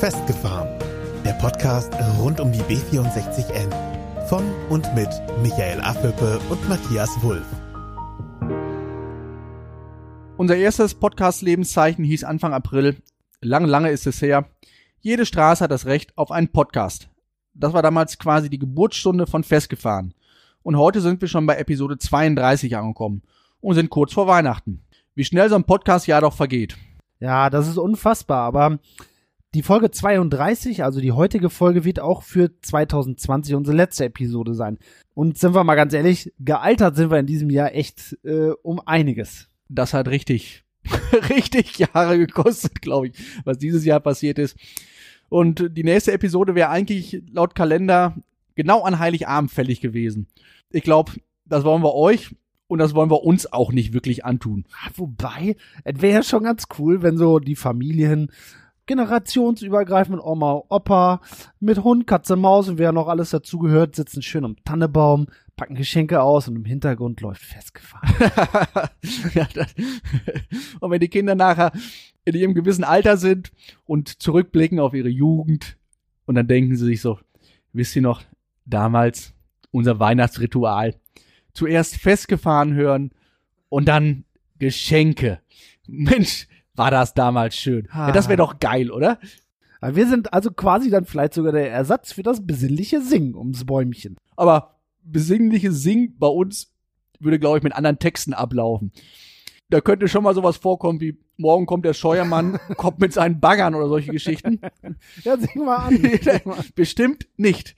[0.00, 0.68] Festgefahren.
[1.24, 4.26] Der Podcast rund um die B64N.
[4.28, 5.08] Von und mit
[5.40, 7.46] Michael Affelpe und Matthias Wulff.
[10.36, 12.96] Unser erstes Podcast-Lebenszeichen hieß Anfang April.
[13.40, 14.50] Lange, lange ist es her.
[15.00, 17.08] Jede Straße hat das Recht auf einen Podcast.
[17.54, 20.12] Das war damals quasi die Geburtsstunde von Festgefahren.
[20.62, 23.22] Und heute sind wir schon bei Episode 32 angekommen
[23.60, 24.84] und sind kurz vor Weihnachten.
[25.14, 26.76] Wie schnell so ein Podcast-Jahr doch vergeht.
[27.18, 28.78] Ja, das ist unfassbar, aber
[29.56, 34.76] die Folge 32, also die heutige Folge, wird auch für 2020 unsere letzte Episode sein.
[35.14, 38.82] Und sind wir mal ganz ehrlich, gealtert sind wir in diesem Jahr echt äh, um
[38.84, 39.48] einiges.
[39.70, 40.66] Das hat richtig,
[41.30, 44.58] richtig Jahre gekostet, glaube ich, was dieses Jahr passiert ist.
[45.30, 48.14] Und die nächste Episode wäre eigentlich laut Kalender
[48.56, 50.26] genau an Heiligabend fällig gewesen.
[50.70, 51.12] Ich glaube,
[51.46, 54.66] das wollen wir euch und das wollen wir uns auch nicht wirklich antun.
[54.84, 58.30] Ah, Wobei, es wäre ja schon ganz cool, wenn so die Familien
[58.86, 61.20] generationsübergreifend Oma, Opa,
[61.60, 66.22] mit Hund, Katze, Maus und wer noch alles dazugehört, sitzen schön am Tannebaum, packen Geschenke
[66.22, 68.08] aus und im Hintergrund läuft festgefahren.
[69.34, 69.74] ja, das,
[70.80, 71.72] und wenn die Kinder nachher
[72.24, 73.52] in ihrem gewissen Alter sind
[73.84, 75.76] und zurückblicken auf ihre Jugend
[76.26, 77.18] und dann denken sie sich so,
[77.72, 78.22] wisst ihr noch,
[78.64, 79.32] damals
[79.70, 80.94] unser Weihnachtsritual.
[81.52, 83.10] Zuerst festgefahren hören
[83.68, 84.24] und dann
[84.58, 85.40] Geschenke.
[85.86, 87.88] Mensch, war das damals schön.
[87.92, 89.18] Ja, das wäre doch geil, oder?
[89.82, 94.16] Wir sind also quasi dann vielleicht sogar der Ersatz für das besinnliche Singen ums Bäumchen.
[94.36, 96.72] Aber besinnliche Singen bei uns
[97.20, 98.92] würde, glaube ich, mit anderen Texten ablaufen.
[99.68, 103.74] Da könnte schon mal sowas vorkommen wie, morgen kommt der Scheuermann, kommt mit seinen Baggern
[103.74, 104.60] oder solche Geschichten.
[105.24, 106.00] Ja, sing mal an.
[106.74, 107.74] Bestimmt nicht.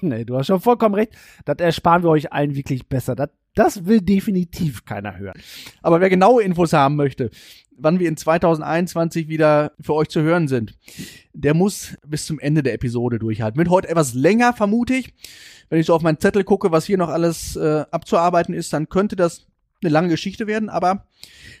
[0.00, 1.12] nee, du hast schon vollkommen recht.
[1.44, 3.14] Das ersparen wir euch allen wirklich besser.
[3.14, 5.40] Das, das will definitiv keiner hören.
[5.82, 7.30] Aber wer genaue Infos haben möchte,
[7.78, 10.74] wann wir in 2021 wieder für euch zu hören sind,
[11.32, 13.58] der muss bis zum Ende der Episode durchhalten.
[13.58, 15.14] Wird heute etwas länger, vermute ich.
[15.68, 18.88] Wenn ich so auf meinen Zettel gucke, was hier noch alles äh, abzuarbeiten ist, dann
[18.88, 19.46] könnte das
[19.82, 20.68] eine lange Geschichte werden.
[20.68, 21.06] Aber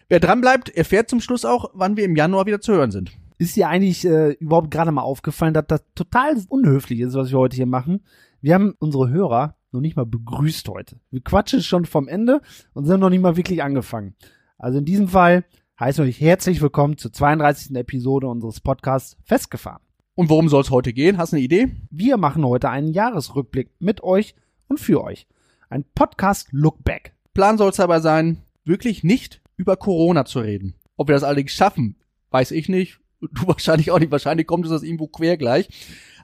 [0.08, 3.12] wer dran bleibt, erfährt zum Schluss auch, wann wir im Januar wieder zu hören sind.
[3.38, 7.38] Ist dir eigentlich äh, überhaupt gerade mal aufgefallen, dass das total unhöflich ist, was wir
[7.38, 8.02] heute hier machen?
[8.40, 11.00] Wir haben unsere Hörer noch nicht mal begrüßt heute.
[11.10, 12.40] Wir quatschen schon vom Ende
[12.74, 14.14] und sind noch nicht mal wirklich angefangen.
[14.58, 15.44] Also in diesem Fall
[15.78, 17.76] heißen wir euch herzlich willkommen zur 32.
[17.76, 19.82] Episode unseres Podcasts Festgefahren.
[20.14, 21.18] Und worum soll es heute gehen?
[21.18, 21.68] Hast du eine Idee?
[21.90, 24.34] Wir machen heute einen Jahresrückblick mit euch
[24.68, 25.26] und für euch.
[25.68, 27.14] Ein Podcast Lookback.
[27.34, 30.74] Plan soll es dabei sein, wirklich nicht über Corona zu reden.
[30.96, 31.96] Ob wir das allerdings schaffen,
[32.30, 33.00] weiß ich nicht.
[33.20, 34.12] Du wahrscheinlich auch nicht.
[34.12, 35.68] Wahrscheinlich kommt uns das irgendwo quer gleich.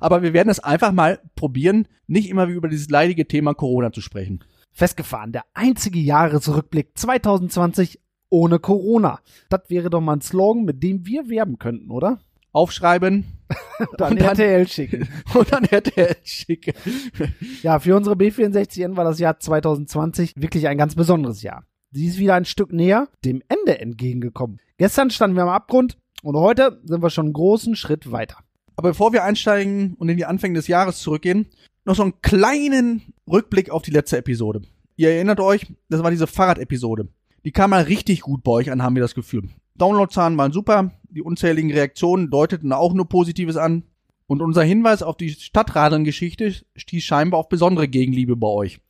[0.00, 3.92] Aber wir werden es einfach mal probieren, nicht immer wie über dieses leidige Thema Corona
[3.92, 4.44] zu sprechen.
[4.72, 9.20] Festgefahren, der einzige Jahresrückblick 2020 ohne Corona.
[9.48, 12.20] Das wäre doch mal ein Slogan, mit dem wir werben könnten, oder?
[12.52, 13.24] Aufschreiben.
[13.98, 15.08] dann, dann RTL schicken.
[15.34, 16.74] Und dann RTL schicken.
[17.62, 21.64] ja, für unsere B64N war das Jahr 2020 wirklich ein ganz besonderes Jahr.
[21.90, 24.58] Sie ist wieder ein Stück näher dem Ende entgegengekommen.
[24.78, 28.38] Gestern standen wir am Abgrund und heute sind wir schon einen großen Schritt weiter.
[28.76, 31.48] Aber bevor wir einsteigen und in die Anfänge des Jahres zurückgehen,
[31.84, 34.62] noch so einen kleinen Rückblick auf die letzte Episode.
[34.96, 37.08] Ihr erinnert euch, das war diese Fahrrad-Episode.
[37.44, 39.50] Die kam mal richtig gut bei euch an, haben wir das Gefühl.
[39.76, 43.84] Downloadzahlen waren super, die unzähligen Reaktionen deuteten auch nur Positives an.
[44.26, 48.80] Und unser Hinweis auf die Stadtradeln-Geschichte stieß scheinbar auf besondere Gegenliebe bei euch.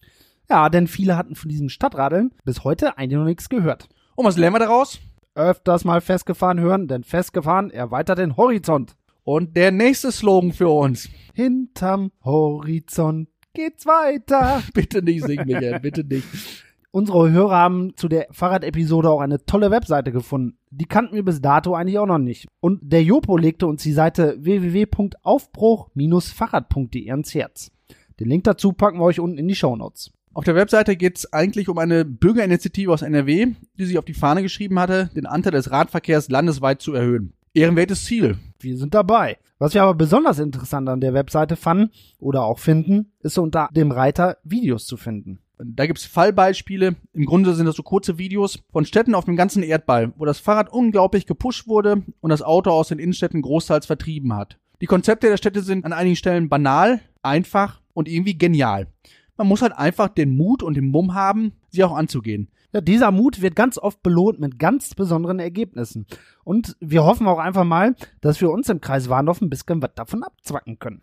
[0.51, 3.89] Ja, denn viele hatten von diesem Stadtradeln bis heute eigentlich noch nichts gehört.
[4.15, 5.01] Und was lernen wir daraus?
[5.35, 8.97] Öfters mal festgefahren hören, denn festgefahren erweitert den Horizont.
[9.25, 11.09] Und der nächste Slogan für uns.
[11.35, 14.63] Hinterm Horizont geht's weiter.
[14.75, 16.27] bitte nicht singen, Michael, bitte nicht.
[16.91, 20.59] Unsere Hörer haben zu der Fahrradepisode auch eine tolle Webseite gefunden.
[20.71, 22.49] Die kannten wir bis dato eigentlich auch noch nicht.
[22.61, 27.71] Und der Jopo legte uns die Seite www.aufbruch-fahrrad.de ans Herz.
[28.21, 30.13] Den Link dazu packen wir euch unten in die Show Notes.
[30.35, 33.49] Auf der Webseite geht es eigentlich um eine Bürgerinitiative aus NRW,
[33.79, 37.35] die sich auf die Fahne geschrieben hatte, den Anteil des Radverkehrs landesweit zu erhöhen.
[37.53, 38.39] Ehrenwertes Ziel.
[38.59, 39.37] Wir sind dabei.
[39.59, 43.93] Was wir aber besonders interessant an der Webseite fanden oder auch finden, ist unter dem
[43.93, 45.41] Reiter Videos zu finden.
[45.59, 46.97] Da gibt's Fallbeispiele.
[47.13, 50.41] Im Grunde sind das so kurze Videos von Städten auf dem ganzen Erdball, wo das
[50.41, 54.59] Fahrrad unglaublich gepusht wurde und das Auto aus den Innenstädten großteils vertrieben hat.
[54.81, 58.89] Die Konzepte der Städte sind an einigen Stellen banal, einfach und irgendwie genial.
[59.43, 62.49] Man muss halt einfach den Mut und den Mumm haben, sie auch anzugehen.
[62.73, 66.07] Ja, dieser Mut wird ganz oft belohnt mit ganz besonderen Ergebnissen.
[66.45, 69.91] Und wir hoffen auch einfach mal, dass wir uns im Kreis Warndorf ein bisschen was
[69.97, 71.03] davon abzwacken können.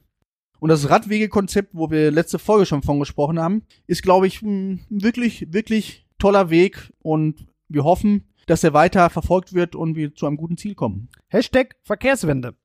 [0.62, 4.85] Und das Radwegekonzept, wo wir letzte Folge schon von gesprochen haben, ist, glaube ich, ein
[4.89, 10.27] wirklich, wirklich toller Weg und wir hoffen, dass er weiter verfolgt wird und wir zu
[10.27, 11.09] einem guten Ziel kommen.
[11.27, 12.56] Hashtag Verkehrswende.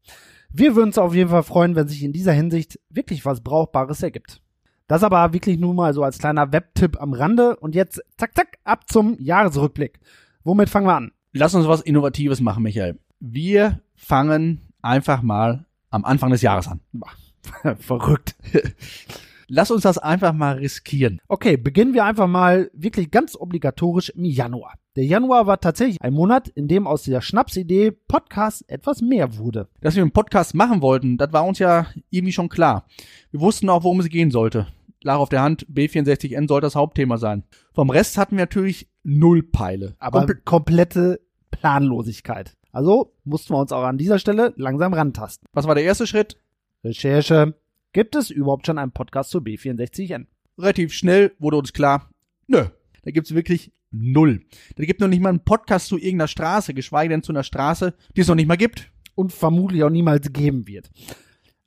[0.51, 4.01] Wir würden uns auf jeden Fall freuen, wenn sich in dieser Hinsicht wirklich was Brauchbares
[4.05, 4.41] ergibt.
[4.87, 7.57] Das aber wirklich nur mal so als kleiner Webtipp am Rande.
[7.57, 9.99] Und jetzt zack, zack, ab zum Jahresrückblick.
[10.43, 11.13] Womit fangen wir an?
[11.33, 12.99] Lass uns was Innovatives machen, Michael.
[13.19, 16.81] Wir fangen einfach mal am Anfang des Jahres an.
[17.79, 18.37] Verrückt.
[19.49, 21.21] Lass uns das einfach mal riskieren.
[21.29, 24.75] Okay, beginnen wir einfach mal wirklich ganz obligatorisch im Januar.
[24.97, 29.67] Der Januar war tatsächlich ein Monat, in dem aus der Schnapsidee Podcast etwas mehr wurde.
[29.81, 32.87] Dass wir einen Podcast machen wollten, das war uns ja irgendwie schon klar.
[33.33, 34.69] Wir wussten auch, worum es gehen sollte.
[35.03, 37.43] Lag auf der Hand, B64N sollte das Hauptthema sein.
[37.73, 39.97] Vom Rest hatten wir natürlich null Peile.
[39.99, 41.21] Aber Komple komplette
[41.51, 42.57] Planlosigkeit.
[42.71, 45.49] Also mussten wir uns auch an dieser Stelle langsam rantasten.
[45.53, 46.37] was war der erste Schritt?
[46.85, 47.55] Recherche.
[47.93, 50.27] Gibt es überhaupt schon einen Podcast zu B64N?
[50.57, 52.11] Relativ schnell wurde uns klar,
[52.47, 52.67] nö,
[53.03, 54.43] da gibt's wirklich null.
[54.77, 57.95] Da gibt noch nicht mal einen Podcast zu irgendeiner Straße, geschweige denn zu einer Straße,
[58.17, 58.91] die es noch nicht mal gibt.
[59.15, 60.91] Und vermutlich auch niemals geben wird.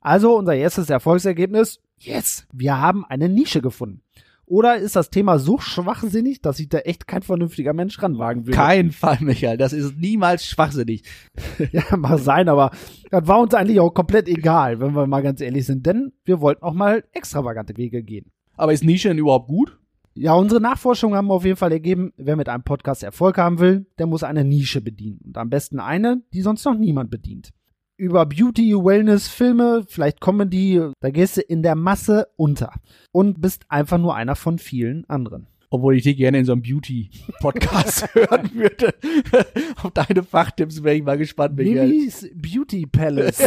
[0.00, 1.80] Also unser erstes Erfolgsergebnis.
[1.98, 4.02] Yes, wir haben eine Nische gefunden.
[4.48, 8.54] Oder ist das Thema so schwachsinnig, dass sich da echt kein vernünftiger Mensch ranwagen will?
[8.54, 9.58] Kein Fall, Michael.
[9.58, 11.02] Das ist niemals schwachsinnig.
[11.72, 12.70] Ja, mag sein, aber
[13.10, 16.40] das war uns eigentlich auch komplett egal, wenn wir mal ganz ehrlich sind, denn wir
[16.40, 18.30] wollten auch mal extravagante Wege gehen.
[18.56, 19.77] Aber ist Nische denn überhaupt gut?
[20.20, 23.86] Ja, unsere Nachforschungen haben auf jeden Fall ergeben, wer mit einem Podcast Erfolg haben will,
[24.00, 25.20] der muss eine Nische bedienen.
[25.24, 27.50] Und am besten eine, die sonst noch niemand bedient.
[27.96, 32.72] Über Beauty, Wellness, Filme, vielleicht Comedy, da gehst du in der Masse unter.
[33.12, 35.46] Und bist einfach nur einer von vielen anderen.
[35.70, 38.94] Obwohl ich dich gerne in so einem Beauty-Podcast hören würde.
[39.82, 41.56] Auf deine Fachtipps wäre ich mal gespannt.
[41.56, 43.42] Mimis Beauty Palace.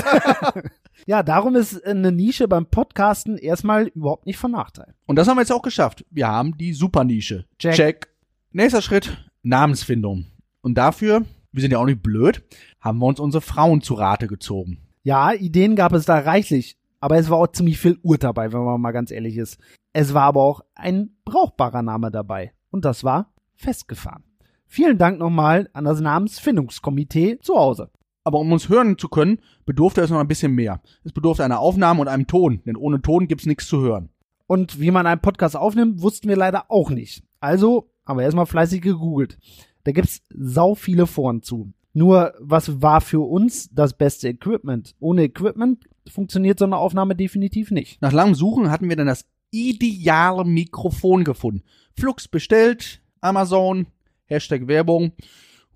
[1.07, 4.94] ja, darum ist eine Nische beim Podcasten erstmal überhaupt nicht von Nachteil.
[5.07, 6.06] Und das haben wir jetzt auch geschafft.
[6.12, 7.45] Wir haben die Supernische.
[7.57, 7.73] Check.
[7.73, 8.07] Check.
[8.51, 10.25] Nächster Schritt, Namensfindung.
[10.62, 12.44] Und dafür, wir sind ja auch nicht blöd,
[12.79, 14.79] haben wir uns unsere Frauen zu Rate gezogen.
[15.03, 18.63] Ja, Ideen gab es da reichlich, aber es war auch ziemlich viel Ur dabei, wenn
[18.63, 19.57] man mal ganz ehrlich ist.
[19.93, 24.23] Es war aber auch ein brauchbarer Name dabei und das war festgefahren.
[24.65, 27.91] Vielen Dank nochmal an das Namensfindungskomitee zu Hause.
[28.23, 30.81] Aber um uns hören zu können, bedurfte es noch ein bisschen mehr.
[31.03, 34.09] Es bedurfte einer Aufnahme und einem Ton, denn ohne Ton gibt's nichts zu hören.
[34.47, 37.23] Und wie man einen Podcast aufnimmt, wussten wir leider auch nicht.
[37.39, 39.38] Also haben wir erstmal fleißig gegoogelt.
[39.83, 41.73] Da gibt's sau viele Foren zu.
[41.93, 44.95] Nur, was war für uns das beste Equipment?
[44.99, 48.01] Ohne Equipment funktioniert so eine Aufnahme definitiv nicht.
[48.01, 51.63] Nach langem Suchen hatten wir dann das ideale Mikrofon gefunden.
[51.98, 53.88] Flux bestellt, Amazon,
[54.25, 55.12] Hashtag Werbung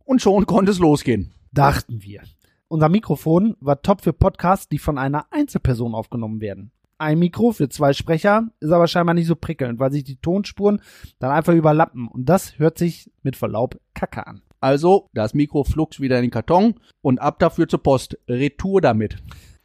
[0.06, 1.34] und schon konnte es losgehen.
[1.52, 2.22] Dachten wir.
[2.68, 6.72] Unser Mikrofon war top für Podcasts, die von einer Einzelperson aufgenommen werden.
[6.98, 10.82] Ein Mikro für zwei Sprecher ist aber scheinbar nicht so prickelnd, weil sich die Tonspuren
[11.20, 12.08] dann einfach überlappen.
[12.08, 14.42] Und das hört sich mit Verlaub kacke an.
[14.62, 18.18] Also das Mikro Flux wieder in den Karton und ab dafür zur Post.
[18.28, 19.18] Retour damit.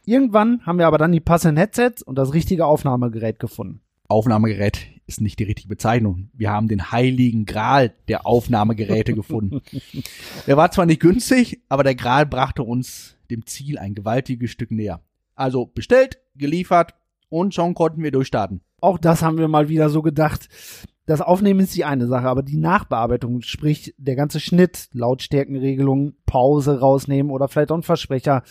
[0.05, 3.81] Irgendwann haben wir aber dann die passenden Headsets und das richtige Aufnahmegerät gefunden.
[4.11, 6.29] Aufnahmegerät ist nicht die richtige Bezeichnung.
[6.33, 9.61] Wir haben den heiligen Gral der Aufnahmegeräte gefunden.
[10.47, 14.71] Der war zwar nicht günstig, aber der Gral brachte uns dem Ziel ein gewaltiges Stück
[14.71, 15.01] näher.
[15.35, 16.93] Also bestellt, geliefert
[17.29, 18.61] und schon konnten wir durchstarten.
[18.79, 20.49] Auch das haben wir mal wieder so gedacht.
[21.05, 26.79] Das Aufnehmen ist die eine Sache, aber die Nachbearbeitung, sprich der ganze Schnitt, Lautstärkenregelung, Pause
[26.79, 28.43] rausnehmen oder vielleicht auch ein Versprecher,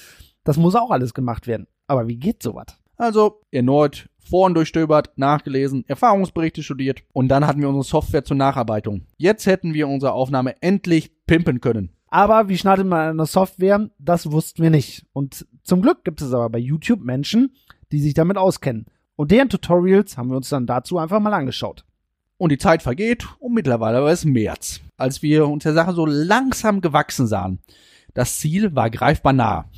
[0.44, 1.66] das muss auch alles gemacht werden.
[1.86, 2.79] Aber wie geht sowas?
[3.00, 9.06] Also erneut Foren durchstöbert, nachgelesen, Erfahrungsberichte studiert und dann hatten wir unsere Software zur Nacharbeitung.
[9.16, 11.96] Jetzt hätten wir unsere Aufnahme endlich pimpen können.
[12.08, 13.88] Aber wie schneidet man eine Software?
[13.98, 15.06] Das wussten wir nicht.
[15.14, 17.54] Und zum Glück gibt es aber bei YouTube Menschen,
[17.90, 18.84] die sich damit auskennen.
[19.16, 21.86] Und deren Tutorials haben wir uns dann dazu einfach mal angeschaut.
[22.36, 26.04] Und die Zeit vergeht und mittlerweile war es März, als wir uns der Sache so
[26.04, 27.60] langsam gewachsen sahen.
[28.12, 29.70] Das Ziel war greifbar nah.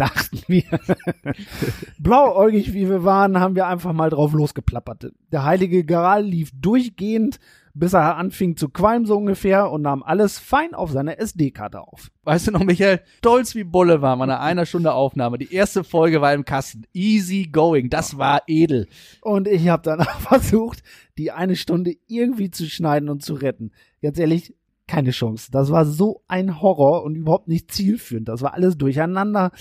[0.00, 0.64] Dachten wir.
[1.98, 5.12] Blauäugig wie wir waren, haben wir einfach mal drauf losgeplappert.
[5.30, 7.38] Der heilige Gral lief durchgehend,
[7.74, 12.10] bis er anfing zu qualmen so ungefähr und nahm alles fein auf seine SD-Karte auf.
[12.24, 15.36] Weißt du noch, Michael, stolz wie Bulle war man nach einer Stunde Aufnahme.
[15.36, 16.84] Die erste Folge war im Kasten.
[16.94, 17.90] Easy going.
[17.90, 18.88] Das war edel.
[19.20, 20.82] Und ich habe dann versucht,
[21.18, 23.70] die eine Stunde irgendwie zu schneiden und zu retten.
[24.00, 24.54] Ganz ehrlich,
[24.86, 25.50] keine Chance.
[25.52, 28.30] Das war so ein Horror und überhaupt nicht zielführend.
[28.30, 29.52] Das war alles durcheinander.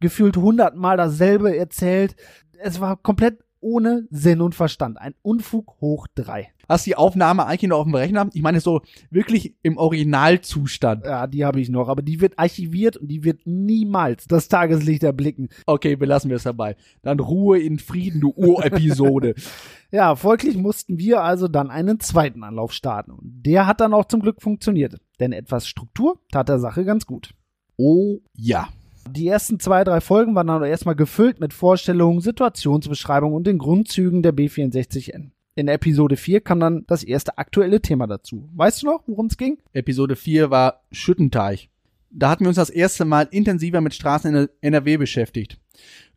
[0.00, 2.16] Gefühlt hundertmal dasselbe erzählt.
[2.58, 4.98] Es war komplett ohne Sinn und Verstand.
[4.98, 6.52] Ein Unfug hoch drei.
[6.68, 8.28] Hast du die Aufnahme eigentlich noch auf dem Rechner?
[8.32, 11.04] Ich meine, so wirklich im Originalzustand.
[11.04, 15.02] Ja, die habe ich noch, aber die wird archiviert und die wird niemals das Tageslicht
[15.04, 15.48] erblicken.
[15.66, 16.76] Okay, belassen wir es dabei.
[17.02, 19.34] Dann Ruhe in Frieden, du Urepisode.
[19.92, 23.12] Ja, folglich mussten wir also dann einen zweiten Anlauf starten.
[23.12, 24.98] Und der hat dann auch zum Glück funktioniert.
[25.20, 27.30] Denn etwas Struktur tat der Sache ganz gut.
[27.76, 28.68] oh ja.
[29.08, 34.22] Die ersten zwei, drei Folgen waren dann erstmal gefüllt mit Vorstellungen, Situationsbeschreibungen und den Grundzügen
[34.22, 35.30] der B64N.
[35.54, 38.48] In Episode 4 kam dann das erste aktuelle Thema dazu.
[38.54, 39.58] Weißt du noch, worum es ging?
[39.72, 41.70] Episode 4 war Schüttenteich.
[42.10, 45.58] Da hatten wir uns das erste Mal intensiver mit Straßen in NRW beschäftigt.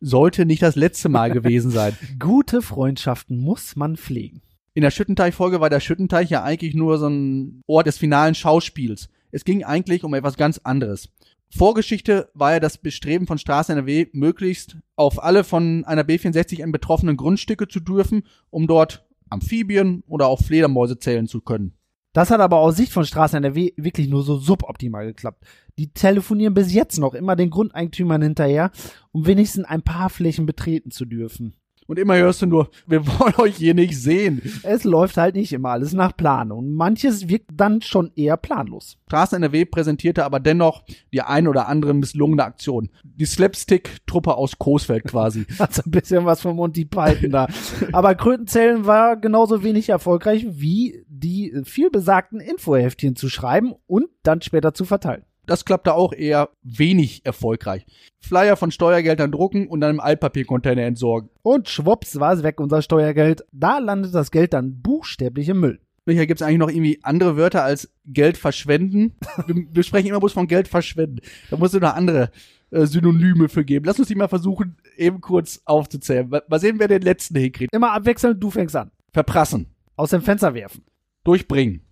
[0.00, 1.96] Sollte nicht das letzte Mal gewesen sein.
[2.18, 4.42] Gute Freundschaften muss man pflegen.
[4.74, 9.08] In der Schüttenteich-Folge war der Schüttenteich ja eigentlich nur so ein Ort des finalen Schauspiels.
[9.32, 11.08] Es ging eigentlich um etwas ganz anderes.
[11.50, 17.16] Vorgeschichte war ja das Bestreben von Straßen NRW, möglichst auf alle von einer B64N betroffenen
[17.16, 21.74] Grundstücke zu dürfen, um dort Amphibien oder auch Fledermäuse zählen zu können.
[22.12, 25.44] Das hat aber aus Sicht von Straßen NRW wirklich nur so suboptimal geklappt.
[25.78, 28.72] Die telefonieren bis jetzt noch immer den Grundeigentümern hinterher,
[29.12, 31.54] um wenigstens ein paar Flächen betreten zu dürfen.
[31.90, 34.40] Und immer hörst du nur, wir wollen euch hier nicht sehen.
[34.62, 38.96] Es läuft halt nicht immer alles nach Plan und manches wirkt dann schon eher planlos.
[39.08, 42.90] Straßen NRW präsentierte aber dennoch die ein oder andere misslungene Aktion.
[43.02, 45.46] Die Slapstick-Truppe aus Coesfeld quasi.
[45.58, 47.48] Hat so ein bisschen was von Monty Python da.
[47.90, 54.74] Aber Krötenzellen war genauso wenig erfolgreich wie die vielbesagten Infoheftchen zu schreiben und dann später
[54.74, 55.24] zu verteilen.
[55.50, 57.84] Das klappte auch eher wenig erfolgreich.
[58.20, 61.28] Flyer von Steuergeldern drucken und dann im Altpapiercontainer entsorgen.
[61.42, 63.44] Und schwupps war es weg, unser Steuergeld.
[63.50, 65.80] Da landet das Geld dann buchstäblich im Müll.
[66.06, 69.16] Michael, gibt es eigentlich noch irgendwie andere Wörter als Geld verschwenden?
[69.48, 71.18] wir, wir sprechen immer bloß von Geld verschwenden.
[71.50, 72.30] Da musst du noch andere
[72.70, 73.86] äh, Synonyme für geben.
[73.86, 76.28] Lass uns die mal versuchen, eben kurz aufzuzählen.
[76.28, 77.74] Mal, mal sehen, wer den letzten hinkriegt.
[77.74, 78.92] Immer abwechselnd, du fängst an.
[79.12, 79.74] Verprassen.
[79.96, 80.84] Aus dem Fenster werfen.
[81.24, 81.82] Durchbringen.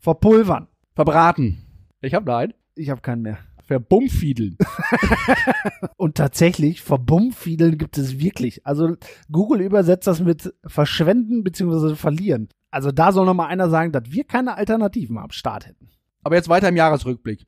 [0.00, 0.66] Verpulvern.
[0.96, 1.58] Verbraten.
[2.00, 2.54] Ich hab da einen.
[2.74, 3.38] Ich habe keinen mehr.
[3.64, 4.56] Verbummfiedeln.
[5.96, 8.66] Und tatsächlich, verbummfiedeln gibt es wirklich.
[8.66, 8.96] Also
[9.30, 11.94] Google übersetzt das mit verschwenden bzw.
[11.94, 12.48] verlieren.
[12.72, 15.88] Also da soll noch mal einer sagen, dass wir keine Alternativen am Start hätten.
[16.22, 17.46] Aber jetzt weiter im Jahresrückblick.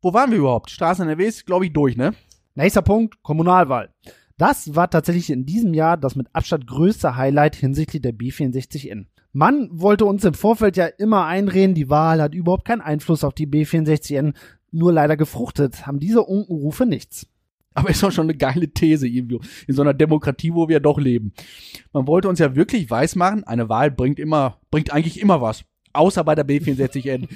[0.00, 0.70] Wo waren wir überhaupt?
[0.70, 2.14] Straßen NRW ist, glaube ich, durch, ne?
[2.54, 3.92] Nächster Punkt, Kommunalwahl.
[4.38, 9.06] Das war tatsächlich in diesem Jahr das mit Abstand größte Highlight hinsichtlich der B64N.
[9.32, 13.34] Man wollte uns im Vorfeld ja immer einreden, die Wahl hat überhaupt keinen Einfluss auf
[13.34, 14.34] die B64N,
[14.70, 17.26] nur leider gefruchtet haben diese Unkenrufe nichts.
[17.74, 20.98] Aber ist doch schon eine geile These irgendwie in so einer Demokratie, wo wir doch
[20.98, 21.34] leben.
[21.92, 25.62] Man wollte uns ja wirklich weismachen, eine Wahl bringt immer, bringt eigentlich immer was.
[25.92, 27.28] Außer bei der B64N.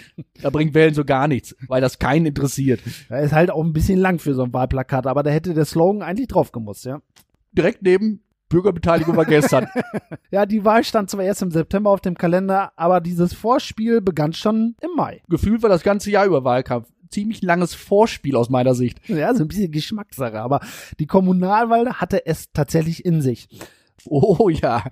[0.42, 2.80] da bringt Wählen so gar nichts, weil das keinen interessiert.
[3.10, 5.66] Er ist halt auch ein bisschen lang für so ein Wahlplakat, aber da hätte der
[5.66, 7.02] Slogan eigentlich drauf gemusst, ja.
[7.52, 9.68] Direkt neben Bürgerbeteiligung war gestern.
[10.30, 14.34] ja, die Wahl stand zwar erst im September auf dem Kalender, aber dieses Vorspiel begann
[14.34, 15.22] schon im Mai.
[15.28, 19.00] Gefühlt war das ganze Jahr über Wahlkampf ziemlich langes Vorspiel aus meiner Sicht.
[19.08, 20.60] Ja, so ein bisschen Geschmackssache, aber
[20.98, 23.48] die Kommunalwahl hatte es tatsächlich in sich.
[24.04, 24.84] Oh ja.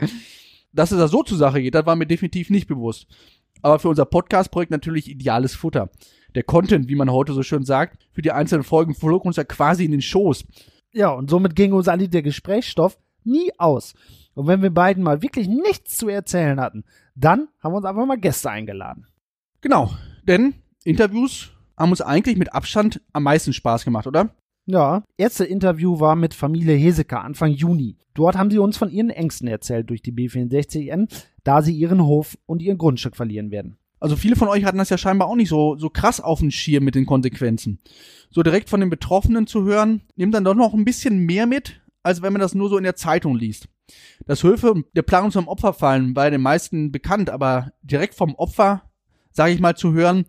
[0.73, 3.07] Dass es da so zur Sache geht, das war mir definitiv nicht bewusst.
[3.63, 5.91] Aber für unser Podcast-Projekt natürlich ideales Futter.
[6.35, 9.45] Der Content, wie man heute so schön sagt, für die einzelnen Folgen flog uns ja
[9.45, 10.45] quasi in den Schoß.
[10.93, 13.95] Ja, und somit ging uns eigentlich der Gesprächsstoff nie aus.
[14.35, 16.85] Und wenn wir beiden mal wirklich nichts zu erzählen hatten,
[17.15, 19.07] dann haben wir uns einfach mal Gäste eingeladen.
[19.61, 19.91] Genau,
[20.23, 24.31] denn Interviews haben uns eigentlich mit Abstand am meisten Spaß gemacht, oder?
[24.67, 27.97] Ja, erste Interview war mit Familie Heseker Anfang Juni.
[28.15, 31.09] Dort haben sie uns von ihren Ängsten erzählt durch die B64N,
[31.45, 33.79] da sie ihren Hof und ihr Grundstück verlieren werden.
[34.01, 36.51] Also viele von euch hatten das ja scheinbar auch nicht so, so krass auf dem
[36.51, 37.79] Schirm mit den Konsequenzen.
[38.31, 41.81] So direkt von den Betroffenen zu hören, nimmt dann doch noch ein bisschen mehr mit,
[42.03, 43.69] als wenn man das nur so in der Zeitung liest.
[44.27, 48.83] Dass Höfe der Planung zum Opfer fallen, war den meisten bekannt, aber direkt vom Opfer,
[49.31, 50.27] sage ich mal, zu hören,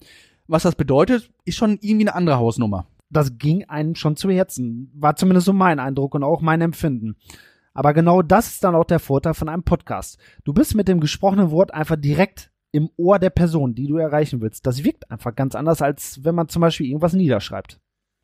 [0.48, 2.88] was das bedeutet, ist schon irgendwie eine andere Hausnummer.
[3.10, 4.92] Das ging einem schon zu Herzen.
[4.96, 7.16] War zumindest so mein Eindruck und auch mein Empfinden.
[7.74, 10.18] Aber genau das ist dann auch der Vorteil von einem Podcast.
[10.44, 14.42] Du bist mit dem gesprochenen Wort einfach direkt im Ohr der Person, die du erreichen
[14.42, 14.66] willst.
[14.68, 17.80] Das wirkt einfach ganz anders, als wenn man zum Beispiel irgendwas niederschreibt.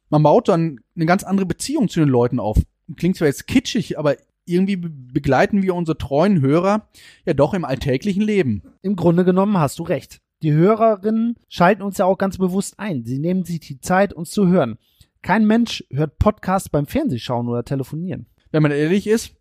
[0.09, 2.61] Man baut dann eine ganz andere Beziehung zu den Leuten auf.
[2.95, 4.15] Klingt zwar jetzt kitschig, aber
[4.45, 6.87] irgendwie begleiten wir unsere treuen Hörer
[7.25, 8.61] ja doch im alltäglichen Leben.
[8.81, 10.21] Im Grunde genommen hast du recht.
[10.43, 13.05] Die Hörerinnen schalten uns ja auch ganz bewusst ein.
[13.05, 14.77] Sie nehmen sich die Zeit, uns zu hören.
[15.21, 18.27] Kein Mensch hört Podcasts beim Fernsehschauen oder telefonieren.
[18.51, 19.31] Wenn man ehrlich ist,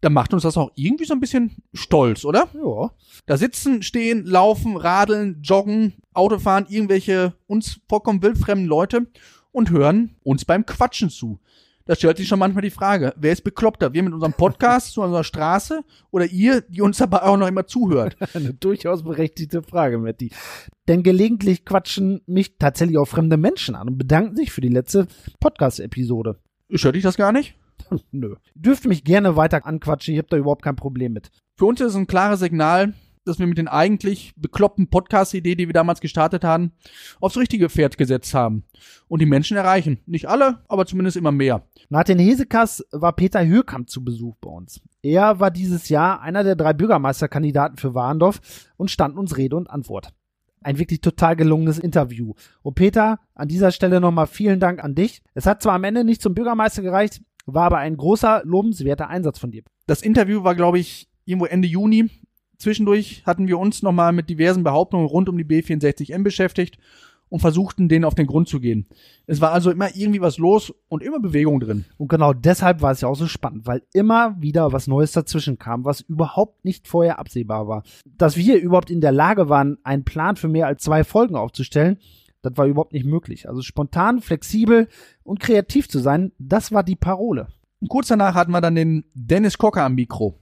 [0.00, 2.48] dann macht uns das auch irgendwie so ein bisschen stolz, oder?
[2.54, 2.92] Ja.
[3.26, 9.06] Da sitzen, stehen, laufen, radeln, joggen, Autofahren, irgendwelche uns vollkommen wildfremden Leute
[9.52, 11.40] und hören uns beim Quatschen zu.
[11.86, 13.92] Da stellt sich schon manchmal die Frage, wer ist bekloppter?
[13.92, 17.66] Wir mit unserem Podcast zu unserer Straße oder ihr, die uns dabei auch noch immer
[17.66, 18.16] zuhört?
[18.34, 20.30] Eine durchaus berechtigte Frage, Matti.
[20.88, 25.08] Denn gelegentlich quatschen mich tatsächlich auch fremde Menschen an und bedanken sich für die letzte
[25.40, 26.38] Podcast-Episode.
[26.72, 27.54] Stört dich das gar nicht?
[28.12, 28.36] Nö.
[28.54, 31.28] Dürft mich gerne weiter anquatschen, ich habe da überhaupt kein Problem mit.
[31.58, 35.66] Für uns ist es ein klares Signal, dass wir mit den eigentlich bekloppten Podcast-Idee, die
[35.66, 36.72] wir damals gestartet haben,
[37.20, 38.64] aufs richtige Pferd gesetzt haben
[39.08, 40.00] und die Menschen erreichen.
[40.06, 41.66] Nicht alle, aber zumindest immer mehr.
[41.88, 44.80] Nach den Hesekas war Peter Hürkamp zu Besuch bei uns.
[45.02, 48.40] Er war dieses Jahr einer der drei Bürgermeisterkandidaten für Warendorf
[48.76, 50.12] und stand uns Rede und Antwort.
[50.62, 52.32] Ein wirklich total gelungenes Interview.
[52.62, 55.22] Und Peter, an dieser Stelle nochmal vielen Dank an dich.
[55.34, 59.38] Es hat zwar am Ende nicht zum Bürgermeister gereicht, war aber ein großer, lobenswerter Einsatz
[59.38, 59.62] von dir.
[59.86, 62.10] Das Interview war, glaube ich, irgendwo Ende Juni.
[62.58, 66.78] Zwischendurch hatten wir uns nochmal mit diversen Behauptungen rund um die B64M beschäftigt
[67.28, 68.86] und versuchten, denen auf den Grund zu gehen.
[69.26, 71.84] Es war also immer irgendwie was los und immer Bewegung drin.
[71.98, 75.58] Und genau deshalb war es ja auch so spannend, weil immer wieder was Neues dazwischen
[75.58, 77.82] kam, was überhaupt nicht vorher absehbar war.
[78.04, 81.98] Dass wir überhaupt in der Lage waren, einen Plan für mehr als zwei Folgen aufzustellen,
[82.42, 83.48] das war überhaupt nicht möglich.
[83.48, 84.86] Also spontan, flexibel
[85.22, 87.48] und kreativ zu sein, das war die Parole.
[87.80, 90.38] Und kurz danach hatten wir dann den Dennis Kocker am Mikro.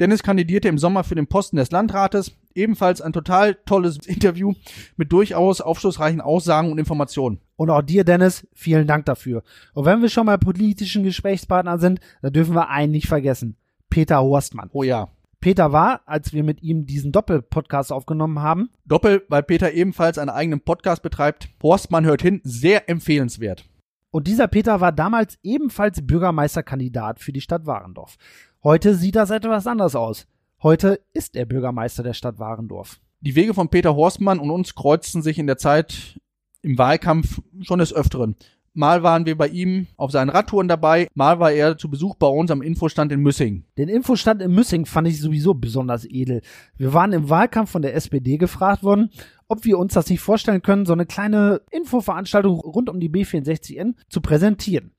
[0.00, 2.32] Dennis kandidierte im Sommer für den Posten des Landrates.
[2.54, 4.54] Ebenfalls ein total tolles Interview
[4.96, 7.38] mit durchaus aufschlussreichen Aussagen und Informationen.
[7.56, 9.42] Und auch dir, Dennis, vielen Dank dafür.
[9.74, 13.56] Und wenn wir schon mal politischen Gesprächspartner sind, dann dürfen wir einen nicht vergessen.
[13.90, 14.70] Peter Horstmann.
[14.72, 15.08] Oh ja.
[15.40, 18.70] Peter war, als wir mit ihm diesen Doppel-Podcast aufgenommen haben.
[18.86, 21.48] Doppel, weil Peter ebenfalls einen eigenen Podcast betreibt.
[21.62, 23.64] Horstmann hört hin, sehr empfehlenswert.
[24.10, 28.16] Und dieser Peter war damals ebenfalls Bürgermeisterkandidat für die Stadt Warendorf.
[28.62, 30.26] Heute sieht das etwas anders aus.
[30.62, 33.00] Heute ist er Bürgermeister der Stadt Warendorf.
[33.22, 36.20] Die Wege von Peter Horstmann und uns kreuzten sich in der Zeit
[36.60, 38.36] im Wahlkampf schon des Öfteren.
[38.74, 42.26] Mal waren wir bei ihm auf seinen Radtouren dabei, mal war er zu Besuch bei
[42.26, 43.64] uns am Infostand in Müssing.
[43.78, 46.42] Den Infostand in Müssing fand ich sowieso besonders edel.
[46.76, 49.08] Wir waren im Wahlkampf von der SPD gefragt worden,
[49.48, 53.94] ob wir uns das nicht vorstellen können, so eine kleine Infoveranstaltung rund um die B64N
[54.10, 54.92] zu präsentieren.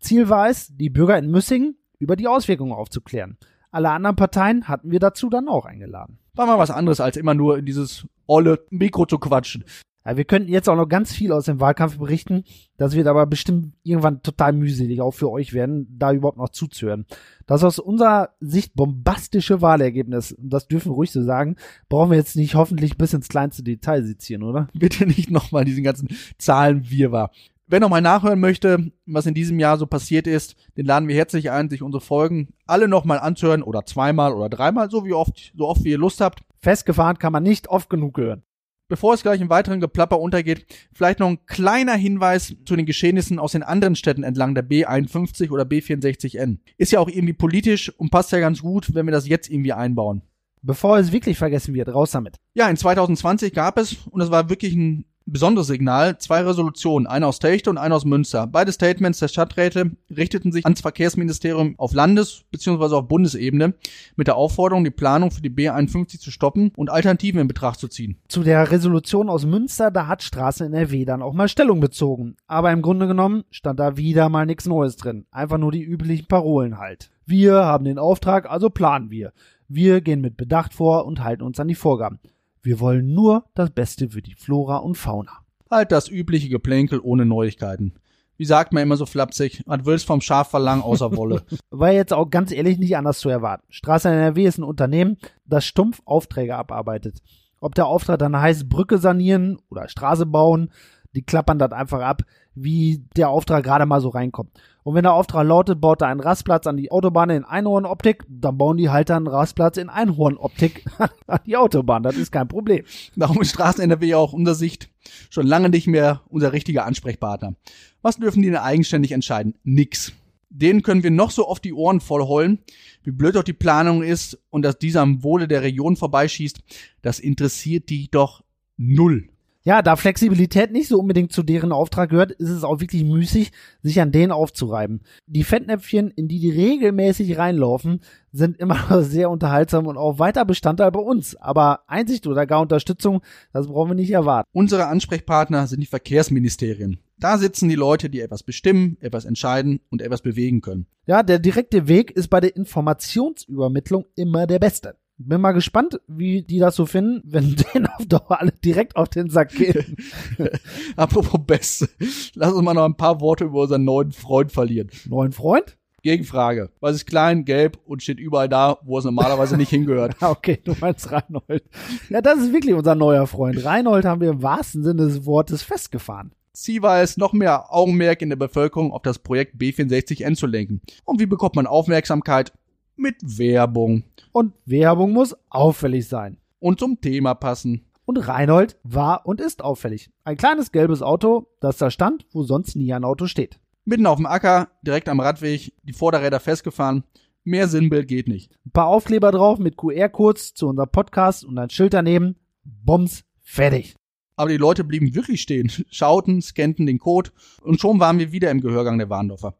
[0.00, 3.36] Ziel war es, die Bürger in Müssing über die Auswirkungen aufzuklären.
[3.70, 6.18] Alle anderen Parteien hatten wir dazu dann auch eingeladen.
[6.34, 9.64] War mal was anderes, als immer nur in dieses olle Mikro zu quatschen.
[10.06, 12.44] Ja, wir könnten jetzt auch noch ganz viel aus dem Wahlkampf berichten.
[12.76, 17.06] Das wird aber bestimmt irgendwann total mühselig, auch für euch werden, da überhaupt noch zuzuhören.
[17.46, 21.56] Das aus unserer Sicht bombastische Wahlergebnis, das dürfen wir ruhig so sagen,
[21.88, 24.68] brauchen wir jetzt nicht hoffentlich bis ins kleinste Detail sezieren, oder?
[24.74, 27.30] Bitte nicht nochmal diesen ganzen Zahlen Wirrwarr.
[27.66, 31.50] Wer nochmal nachhören möchte, was in diesem Jahr so passiert ist, den laden wir herzlich
[31.50, 35.66] ein, sich unsere Folgen alle nochmal anzuhören oder zweimal oder dreimal, so wie oft, so
[35.66, 36.42] oft wie ihr Lust habt.
[36.60, 38.42] Festgefahren kann man nicht oft genug hören.
[38.88, 43.38] Bevor es gleich im weiteren Geplapper untergeht, vielleicht noch ein kleiner Hinweis zu den Geschehnissen
[43.38, 46.58] aus den anderen Städten entlang der B51 oder B64N.
[46.76, 49.72] Ist ja auch irgendwie politisch und passt ja ganz gut, wenn wir das jetzt irgendwie
[49.72, 50.20] einbauen.
[50.60, 52.36] Bevor es wirklich vergessen wird, raus damit.
[52.52, 57.26] Ja, in 2020 gab es, und das war wirklich ein besonderes Signal, zwei Resolutionen, eine
[57.26, 58.46] aus Techte und eine aus Münster.
[58.46, 62.94] Beide Statements der Stadträte richteten sich ans Verkehrsministerium auf Landes- bzw.
[62.94, 63.74] auf Bundesebene
[64.16, 67.88] mit der Aufforderung, die Planung für die B51 zu stoppen und Alternativen in Betracht zu
[67.88, 68.18] ziehen.
[68.28, 72.36] Zu der Resolution aus Münster, da hat Straße NRW dann auch mal Stellung bezogen.
[72.46, 75.26] Aber im Grunde genommen stand da wieder mal nichts Neues drin.
[75.30, 77.10] Einfach nur die üblichen Parolen halt.
[77.26, 79.32] Wir haben den Auftrag, also planen wir.
[79.66, 82.18] Wir gehen mit Bedacht vor und halten uns an die Vorgaben.
[82.64, 85.32] Wir wollen nur das Beste für die Flora und Fauna.
[85.70, 87.96] Halt das übliche Geplänkel ohne Neuigkeiten.
[88.38, 91.42] Wie sagt man immer so flapsig, was willst vom Schaf verlangen außer Wolle?
[91.70, 93.66] War jetzt auch ganz ehrlich nicht anders zu erwarten.
[93.68, 97.20] Straße NRW ist ein Unternehmen, das stumpf Aufträge abarbeitet.
[97.60, 100.70] Ob der Auftrag dann heißt Brücke sanieren oder Straße bauen,
[101.14, 102.22] die klappern das einfach ab,
[102.54, 104.58] wie der Auftrag gerade mal so reinkommt.
[104.84, 108.58] Und wenn der Auftrag lautet, baut er einen Rastplatz an die Autobahn in Einhornoptik, dann
[108.58, 110.84] bauen die halt einen Rastplatz in Einhornoptik
[111.26, 112.02] an die Autobahn.
[112.02, 112.84] Das ist kein Problem.
[113.16, 114.90] Darum ist Straßen NRW auch unserer Sicht
[115.30, 117.54] schon lange nicht mehr unser richtiger Ansprechpartner.
[118.02, 119.54] Was dürfen die denn eigenständig entscheiden?
[119.64, 120.12] Nix.
[120.50, 122.58] Denen können wir noch so oft die Ohren vollheulen,
[123.02, 126.60] wie blöd doch die Planung ist und dass dieser am Wohle der Region vorbeischießt.
[127.00, 128.44] Das interessiert die doch
[128.76, 129.30] null.
[129.66, 133.50] Ja, da Flexibilität nicht so unbedingt zu deren Auftrag gehört, ist es auch wirklich müßig,
[133.82, 135.00] sich an denen aufzureiben.
[135.26, 138.00] Die Fettnäpfchen, in die die regelmäßig reinlaufen,
[138.30, 141.34] sind immer noch sehr unterhaltsam und auch weiter Bestandteil bei uns.
[141.36, 143.22] Aber Einsicht oder gar Unterstützung,
[143.54, 144.50] das brauchen wir nicht erwarten.
[144.52, 146.98] Unsere Ansprechpartner sind die Verkehrsministerien.
[147.18, 150.86] Da sitzen die Leute, die etwas bestimmen, etwas entscheiden und etwas bewegen können.
[151.06, 154.96] Ja, der direkte Weg ist bei der Informationsübermittlung immer der beste.
[155.16, 159.08] Bin mal gespannt, wie die das so finden, wenn denen auf Dauer alle direkt auf
[159.08, 159.96] den Sack gehen.
[160.96, 161.88] Apropos Beste,
[162.34, 164.90] lass uns mal noch ein paar Worte über unseren neuen Freund verlieren.
[165.06, 165.76] Neuen Freund?
[166.02, 166.70] Gegenfrage.
[166.80, 170.16] Was ist klein, gelb und steht überall da, wo es normalerweise nicht hingehört?
[170.20, 171.64] okay, du meinst Reinhold.
[172.10, 173.64] Ja, das ist wirklich unser neuer Freund.
[173.64, 176.32] Reinhold haben wir im wahrsten Sinne des Wortes festgefahren.
[176.52, 180.82] Ziel war es, noch mehr Augenmerk in der Bevölkerung auf das Projekt B64N zu lenken.
[181.04, 182.52] Und wie bekommt man Aufmerksamkeit?
[182.96, 184.04] Mit Werbung.
[184.32, 186.38] Und Werbung muss auffällig sein.
[186.60, 187.84] und zum Thema passen.
[188.06, 190.10] Und Reinhold war und ist auffällig.
[190.24, 193.58] Ein kleines gelbes Auto, das da stand, wo sonst nie ein Auto steht.
[193.84, 197.04] Mitten auf dem Acker, direkt am Radweg, die Vorderräder festgefahren.
[197.42, 198.58] Mehr Sinnbild geht nicht.
[198.64, 202.36] Ein paar Aufkleber drauf mit QR-Codes zu unserem Podcast und ein Schild daneben.
[202.64, 203.94] Bombs, fertig.
[204.36, 207.30] Aber die Leute blieben wirklich stehen, schauten, scannten den Code
[207.62, 209.54] und schon waren wir wieder im Gehörgang der Warndorfer.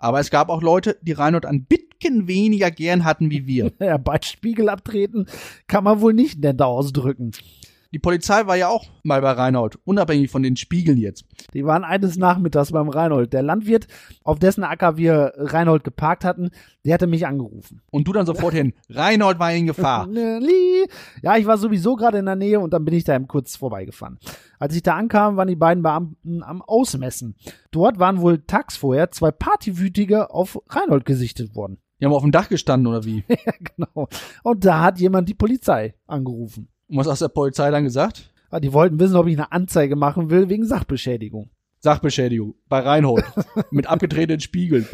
[0.00, 3.70] Aber es gab auch Leute, die Reinhold ein bisschen weniger gern hatten wie wir.
[3.80, 5.26] Ja, bei Spiegel abtreten
[5.68, 7.32] kann man wohl nicht netter ausdrücken.
[7.92, 11.24] Die Polizei war ja auch mal bei Reinhold, unabhängig von den Spiegeln jetzt.
[11.54, 13.32] Die waren eines Nachmittags beim Reinhold.
[13.32, 13.88] Der Landwirt,
[14.22, 16.50] auf dessen Acker wir Reinhold geparkt hatten,
[16.84, 17.82] der hatte mich angerufen.
[17.90, 20.06] Und du dann sofort hin, Reinhold war in Gefahr.
[21.22, 23.56] Ja, ich war sowieso gerade in der Nähe und dann bin ich da eben kurz
[23.56, 24.18] vorbeigefahren.
[24.60, 27.34] Als ich da ankam, waren die beiden Beamten am Ausmessen.
[27.72, 31.78] Dort waren wohl tags vorher zwei Partywütige auf Reinhold gesichtet worden.
[32.00, 33.24] Die haben auf dem Dach gestanden oder wie?
[33.28, 34.08] ja, genau.
[34.42, 36.68] Und da hat jemand die Polizei angerufen.
[36.90, 38.30] Und was hat der Polizei dann gesagt?
[38.50, 41.50] Ah, Die wollten wissen, ob ich eine Anzeige machen will wegen Sachbeschädigung.
[41.78, 43.24] Sachbeschädigung bei Reinhold
[43.70, 44.86] mit abgetretenen Spiegeln,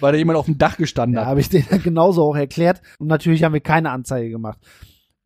[0.00, 1.28] weil da jemand auf dem Dach gestanden Da hat.
[1.28, 2.80] habe ich denen dann genauso auch erklärt.
[2.98, 4.58] Und natürlich haben wir keine Anzeige gemacht.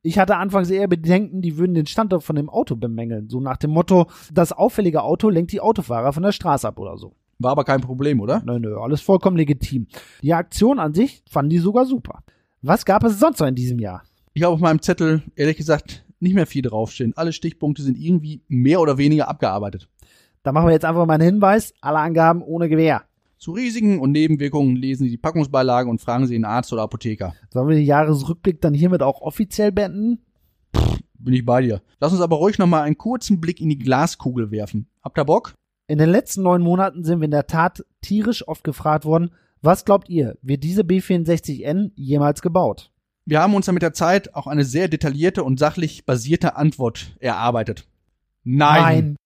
[0.03, 3.29] Ich hatte anfangs eher Bedenken, die würden den Standort von dem Auto bemängeln.
[3.29, 6.99] So nach dem Motto, das auffällige Auto lenkt die Autofahrer von der Straße ab oder
[6.99, 7.15] so.
[7.39, 8.43] War aber kein Problem, oder?
[8.45, 9.87] Nö, nö, alles vollkommen legitim.
[10.23, 12.23] Die Aktion an sich fanden die sogar super.
[12.61, 14.03] Was gab es sonst noch in diesem Jahr?
[14.35, 17.17] Ich habe auf meinem Zettel, ehrlich gesagt, nicht mehr viel draufstehen.
[17.17, 19.89] Alle Stichpunkte sind irgendwie mehr oder weniger abgearbeitet.
[20.43, 21.73] Da machen wir jetzt einfach mal einen Hinweis.
[21.81, 23.05] Alle Angaben ohne Gewähr.
[23.39, 27.35] Zu Risiken und Nebenwirkungen lesen Sie die Packungsbeilage und fragen Sie den Arzt oder Apotheker.
[27.51, 30.19] Sollen wir den Jahresrückblick dann hiermit auch offiziell beenden?
[31.19, 31.83] Bin ich bei dir.
[32.01, 34.89] Lass uns aber ruhig nochmal einen kurzen Blick in die Glaskugel werfen.
[35.03, 35.55] Habt ihr Bock?
[35.87, 39.85] In den letzten neun Monaten sind wir in der Tat tierisch oft gefragt worden, was
[39.85, 42.91] glaubt ihr, wird diese B64N jemals gebaut?
[43.27, 47.17] Wir haben uns dann mit der Zeit auch eine sehr detaillierte und sachlich basierte Antwort
[47.21, 47.87] erarbeitet.
[48.43, 49.17] Nein.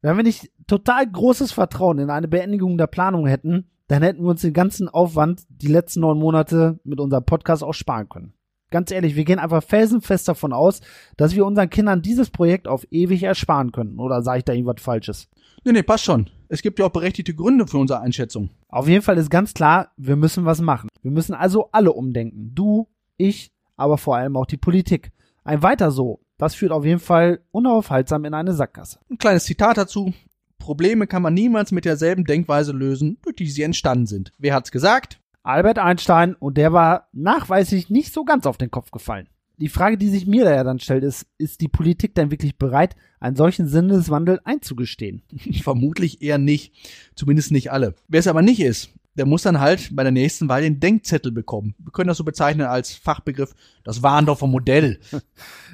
[0.00, 4.30] Wenn wir nicht total großes Vertrauen in eine Beendigung der Planung hätten, dann hätten wir
[4.30, 8.32] uns den ganzen Aufwand die letzten neun Monate mit unserem Podcast auch sparen können.
[8.70, 10.80] Ganz ehrlich, wir gehen einfach felsenfest davon aus,
[11.18, 13.98] dass wir unseren Kindern dieses Projekt auf ewig ersparen können.
[13.98, 15.28] Oder sage ich da irgendwas Falsches?
[15.62, 16.30] Nee, nee, passt schon.
[16.48, 18.48] Es gibt ja auch berechtigte Gründe für unsere Einschätzung.
[18.68, 20.88] Auf jeden Fall ist ganz klar, wir müssen was machen.
[21.02, 22.54] Wir müssen also alle umdenken.
[22.54, 25.12] Du, ich, aber vor allem auch die Politik.
[25.44, 29.00] Ein weiter so, das führt auf jeden Fall unaufhaltsam in eine Sackgasse.
[29.10, 30.12] Ein kleines Zitat dazu.
[30.58, 34.32] Probleme kann man niemals mit derselben Denkweise lösen, durch die sie entstanden sind.
[34.38, 35.20] Wer hat's gesagt?
[35.42, 39.28] Albert Einstein und der war nachweislich nicht so ganz auf den Kopf gefallen.
[39.58, 42.58] Die Frage, die sich mir da ja dann stellt, ist, ist die Politik denn wirklich
[42.58, 45.22] bereit, einen solchen Sinneswandel einzugestehen?
[45.62, 46.74] Vermutlich eher nicht.
[47.14, 47.94] Zumindest nicht alle.
[48.08, 51.32] Wer es aber nicht ist, der muss dann halt bei der nächsten Wahl den Denkzettel
[51.32, 51.74] bekommen.
[51.78, 55.00] Wir können das so bezeichnen als Fachbegriff, das Warndorfer Modell.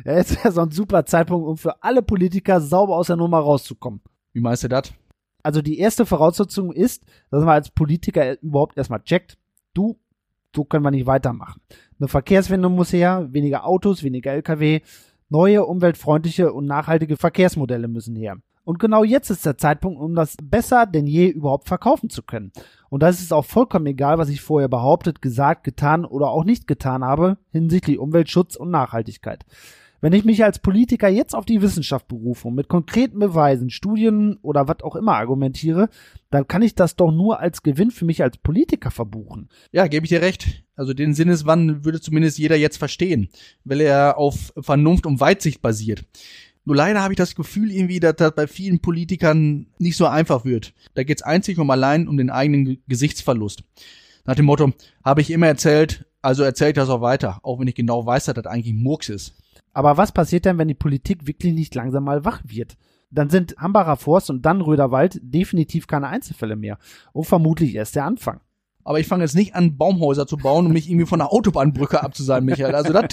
[0.04, 3.38] Ja, jetzt wäre so ein super Zeitpunkt, um für alle Politiker sauber aus der Nummer
[3.40, 4.00] rauszukommen.
[4.32, 4.92] Wie meinst du das?
[5.42, 9.38] Also die erste Voraussetzung ist, dass man als Politiker überhaupt erstmal checkt,
[9.74, 9.98] du,
[10.54, 11.60] so können wir nicht weitermachen.
[11.98, 14.80] Eine Verkehrswende muss her, weniger Autos, weniger Lkw,
[15.28, 18.36] neue, umweltfreundliche und nachhaltige Verkehrsmodelle müssen her.
[18.68, 22.52] Und genau jetzt ist der Zeitpunkt, um das besser denn je überhaupt verkaufen zu können.
[22.90, 26.66] Und das ist auch vollkommen egal, was ich vorher behauptet, gesagt, getan oder auch nicht
[26.66, 29.46] getan habe hinsichtlich Umweltschutz und Nachhaltigkeit.
[30.02, 34.36] Wenn ich mich als Politiker jetzt auf die Wissenschaft berufe und mit konkreten Beweisen, Studien
[34.42, 35.88] oder was auch immer argumentiere,
[36.30, 39.48] dann kann ich das doch nur als Gewinn für mich als Politiker verbuchen.
[39.72, 40.62] Ja, gebe ich dir recht.
[40.76, 43.30] Also den Sinneswandel würde zumindest jeder jetzt verstehen,
[43.64, 46.04] weil er auf Vernunft und Weitsicht basiert.
[46.68, 50.44] Nur leider habe ich das Gefühl irgendwie, dass das bei vielen Politikern nicht so einfach
[50.44, 50.74] wird.
[50.92, 53.64] Da geht's einzig und allein um den eigenen Ge- Gesichtsverlust.
[54.26, 57.68] Nach dem Motto, habe ich immer erzählt, also erzähle ich das auch weiter, auch wenn
[57.68, 59.34] ich genau weiß, dass das eigentlich Murks ist.
[59.72, 62.76] Aber was passiert denn, wenn die Politik wirklich nicht langsam mal wach wird?
[63.10, 66.76] Dann sind Hambacher Forst und dann Röderwald definitiv keine Einzelfälle mehr.
[67.14, 68.40] Und vermutlich erst der Anfang.
[68.88, 72.02] Aber ich fange jetzt nicht an, Baumhäuser zu bauen, um mich irgendwie von einer Autobahnbrücke
[72.02, 72.74] abzusagen, Michael.
[72.74, 73.08] Also das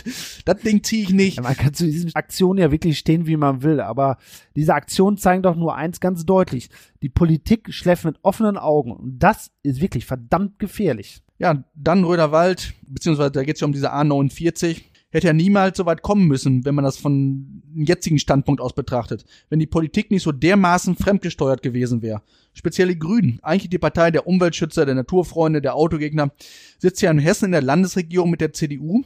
[0.45, 1.35] das Ding ziehe ich nicht.
[1.35, 4.17] Ja, man kann zu diesen Aktionen ja wirklich stehen, wie man will, aber
[4.55, 6.69] diese Aktionen zeigen doch nur eins ganz deutlich.
[7.01, 11.21] Die Politik schläft mit offenen Augen und das ist wirklich verdammt gefährlich.
[11.39, 16.01] Ja, dann Röderwald, beziehungsweise da geht's ja um diese A49, hätte ja niemals so weit
[16.01, 19.25] kommen müssen, wenn man das von jetzigen Standpunkt aus betrachtet.
[19.49, 22.21] Wenn die Politik nicht so dermaßen fremdgesteuert gewesen wäre.
[22.53, 26.31] Speziell die Grünen, eigentlich die Partei der Umweltschützer, der Naturfreunde, der Autogegner,
[26.79, 29.03] sitzt ja in Hessen in der Landesregierung mit der CDU.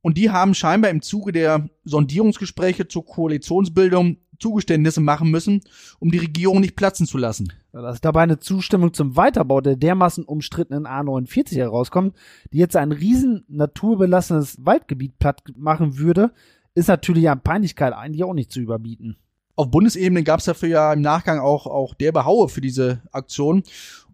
[0.00, 5.62] Und die haben scheinbar im Zuge der Sondierungsgespräche zur Koalitionsbildung Zugeständnisse machen müssen,
[5.98, 7.52] um die Regierung nicht platzen zu lassen.
[7.72, 12.16] Dass dabei eine Zustimmung zum Weiterbau der dermaßen umstrittenen A49 herauskommt,
[12.52, 16.32] die jetzt ein riesen naturbelassenes Waldgebiet platt machen würde,
[16.78, 19.16] ist natürlich an Peinlichkeit eigentlich auch nicht zu überbieten.
[19.56, 23.64] Auf Bundesebene gab es dafür ja im Nachgang auch, auch der Behaue für diese Aktion.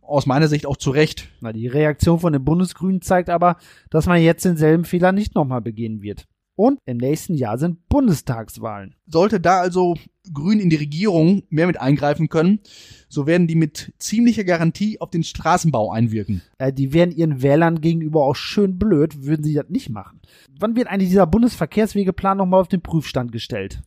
[0.00, 1.28] Aus meiner Sicht auch zu Recht.
[1.40, 3.56] Na, die Reaktion von den Bundesgrünen zeigt aber,
[3.90, 6.26] dass man jetzt denselben Fehler nicht nochmal begehen wird.
[6.56, 8.94] Und im nächsten Jahr sind Bundestagswahlen.
[9.06, 9.96] Sollte da also
[10.32, 12.60] Grün in die Regierung mehr mit eingreifen können,
[13.08, 16.42] so werden die mit ziemlicher Garantie auf den Straßenbau einwirken.
[16.58, 20.20] Äh, die wären ihren Wählern gegenüber auch schön blöd, würden sie das nicht machen.
[20.58, 23.82] Wann wird eigentlich dieser Bundesverkehrswegeplan nochmal auf den Prüfstand gestellt?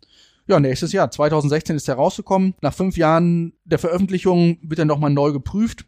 [0.48, 1.12] Ja, nächstes Jahr.
[1.12, 2.54] 2016 ist er rausgekommen.
[2.62, 5.86] Nach fünf Jahren der Veröffentlichung wird er nochmal neu geprüft.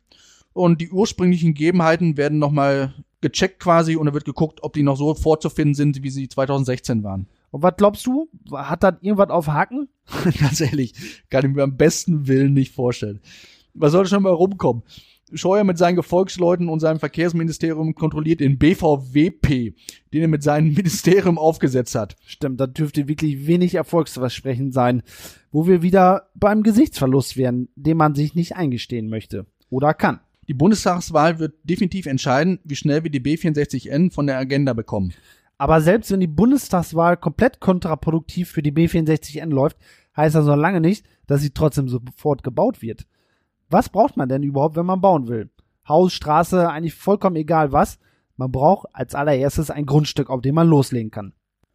[0.51, 4.97] Und die ursprünglichen Gegebenheiten werden nochmal gecheckt quasi und da wird geguckt, ob die noch
[4.97, 7.27] so vorzufinden sind, wie sie 2016 waren.
[7.51, 8.29] Und was glaubst du?
[8.53, 9.89] Hat das irgendwas auf Haken?
[10.39, 10.93] Ganz ehrlich,
[11.29, 13.21] kann ich mir am besten Willen nicht vorstellen.
[13.73, 14.83] Was soll schon mal rumkommen?
[15.33, 19.75] Scheuer mit seinen Gefolgsleuten und seinem Verkehrsministerium kontrolliert den BVWP,
[20.13, 22.15] den er mit seinem Ministerium aufgesetzt hat.
[22.25, 25.03] Stimmt, das dürfte wirklich wenig erfolgsversprechend sein,
[25.51, 30.19] wo wir wieder beim Gesichtsverlust wären, den man sich nicht eingestehen möchte oder kann.
[30.49, 35.13] Die Bundestagswahl wird definitiv entscheiden, wie schnell wir die B64N von der Agenda bekommen.
[35.59, 39.77] Aber selbst wenn die Bundestagswahl komplett kontraproduktiv für die B64N läuft,
[40.17, 43.05] heißt das noch lange nicht, dass sie trotzdem sofort gebaut wird.
[43.69, 45.51] Was braucht man denn überhaupt, wenn man bauen will?
[45.87, 47.99] Haus, Straße, eigentlich vollkommen egal was.
[48.35, 51.33] Man braucht als allererstes ein Grundstück, auf dem man loslegen kann.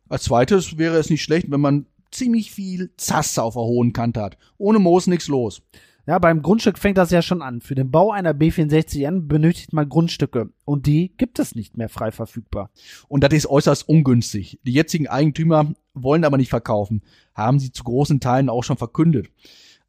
[0.08, 4.20] Als zweites wäre es nicht schlecht, wenn man ziemlich viel Zasse auf der hohen Kante
[4.20, 4.36] hat.
[4.58, 5.62] Ohne Moos nichts los.
[6.06, 7.62] Ja, beim Grundstück fängt das ja schon an.
[7.62, 12.10] Für den Bau einer B64N benötigt man Grundstücke und die gibt es nicht mehr frei
[12.10, 12.70] verfügbar.
[13.08, 14.60] Und das ist äußerst ungünstig.
[14.64, 17.02] Die jetzigen Eigentümer wollen aber nicht verkaufen,
[17.34, 19.30] haben sie zu großen Teilen auch schon verkündet.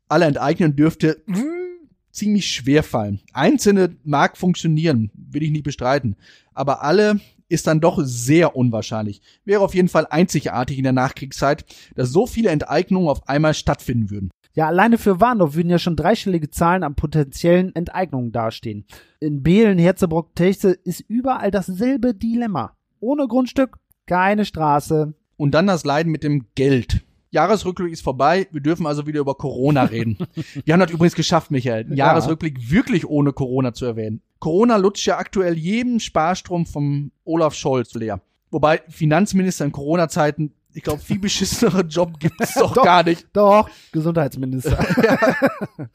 [0.08, 1.22] Alle enteignen dürfte
[2.12, 3.20] ziemlich schwer fallen.
[3.34, 6.16] Einzelne mag funktionieren, will ich nicht bestreiten,
[6.54, 9.22] aber alle ist dann doch sehr unwahrscheinlich.
[9.44, 14.10] Wäre auf jeden Fall einzigartig in der Nachkriegszeit, dass so viele Enteignungen auf einmal stattfinden
[14.10, 14.32] würden.
[14.56, 18.86] Ja, alleine für Warndorf würden ja schon dreistellige Zahlen an potenziellen Enteignungen dastehen.
[19.20, 22.76] In Behlen, Herzebrock, Techte ist überall dasselbe Dilemma.
[23.02, 25.14] Ohne Grundstück, keine Straße.
[25.36, 27.02] Und dann das Leiden mit dem Geld.
[27.32, 28.48] Jahresrückblick ist vorbei.
[28.52, 30.18] Wir dürfen also wieder über Corona reden.
[30.64, 32.08] Wir haben das übrigens geschafft, Michael, einen Ja.
[32.08, 34.22] Jahresrückblick wirklich ohne Corona zu erwähnen.
[34.40, 38.22] Corona lutscht ja aktuell jeden Sparstrom vom Olaf Scholz leer.
[38.52, 42.84] Wobei Finanzminister in Corona-Zeiten, ich glaube, viel beschissenere Job gibt es doch, Doch.
[42.84, 43.26] gar nicht.
[43.34, 44.78] Doch, Gesundheitsminister.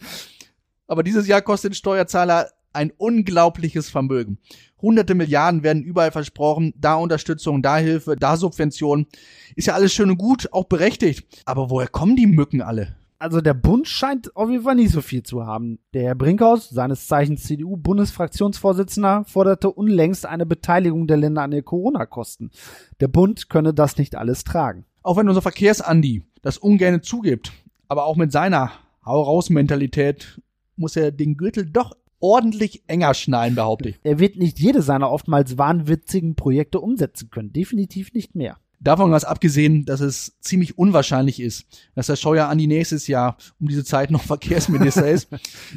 [0.87, 4.39] Aber dieses Jahr kostet den Steuerzahler ein unglaubliches Vermögen.
[4.81, 9.07] Hunderte Milliarden werden überall versprochen, da Unterstützung, da Hilfe, da Subvention.
[9.55, 11.27] Ist ja alles schön und gut, auch berechtigt.
[11.45, 12.97] Aber woher kommen die Mücken alle?
[13.21, 15.79] Also der Bund scheint auf jeden Fall nicht so viel zu haben.
[15.93, 22.51] Der Herr Brinkhaus, seines Zeichens CDU-Bundesfraktionsvorsitzender, forderte unlängst eine Beteiligung der Länder an den Corona-Kosten.
[22.99, 24.87] Der Bund könne das nicht alles tragen.
[25.03, 27.53] Auch wenn unser Verkehrsandi das ungern zugibt,
[27.89, 28.73] aber auch mit seiner
[29.05, 30.41] Hau-raus-Mentalität
[30.77, 34.01] muss er den Gürtel doch ordentlich enger schneiden, behaupte ich.
[34.03, 37.53] Er wird nicht jede seiner oftmals wahnwitzigen Projekte umsetzen können.
[37.53, 38.57] Definitiv nicht mehr.
[38.83, 43.69] Davon was abgesehen, dass es ziemlich unwahrscheinlich ist, dass der Scheuer Andi nächstes Jahr um
[43.69, 45.29] diese Zeit noch Verkehrsminister ist.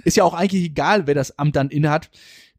[0.06, 2.10] Ist ja auch eigentlich egal, wer das Amt dann innehat.